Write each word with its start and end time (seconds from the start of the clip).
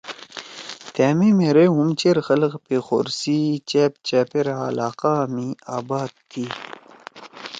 تھئے 0.93 1.07
مے 1.17 1.27
مھیرے 1.37 1.65
ہُم 1.73 1.89
چیر 1.99 2.17
خلگ 2.27 2.53
پیخور 2.65 3.05
سی 3.19 3.37
چأپ 3.69 3.91
چأپیرا 4.07 4.55
علاقہ 4.69 5.13
می 5.33 5.47
آباد 5.77 6.09
تھی۔ 6.29 6.45